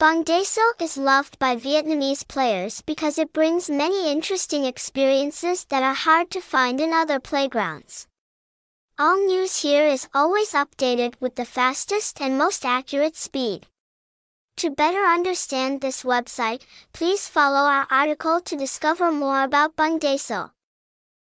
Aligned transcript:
Bongdaso 0.00 0.80
is 0.80 0.96
loved 0.96 1.38
by 1.38 1.56
Vietnamese 1.56 2.26
players 2.26 2.80
because 2.80 3.18
it 3.18 3.34
brings 3.34 3.68
many 3.68 4.10
interesting 4.10 4.64
experiences 4.64 5.66
that 5.66 5.82
are 5.82 5.92
hard 5.92 6.30
to 6.30 6.40
find 6.40 6.80
in 6.80 6.94
other 6.94 7.20
playgrounds. 7.20 8.06
All 8.98 9.18
news 9.26 9.60
here 9.60 9.86
is 9.86 10.08
always 10.14 10.52
updated 10.52 11.20
with 11.20 11.34
the 11.34 11.44
fastest 11.44 12.18
and 12.18 12.38
most 12.38 12.64
accurate 12.64 13.14
speed. 13.14 13.66
To 14.56 14.70
better 14.70 15.04
understand 15.04 15.82
this 15.82 16.02
website, 16.02 16.62
please 16.94 17.28
follow 17.28 17.68
our 17.68 17.86
article 17.90 18.40
to 18.40 18.56
discover 18.56 19.12
more 19.12 19.42
about 19.42 19.76
Bongdaso. 19.76 20.52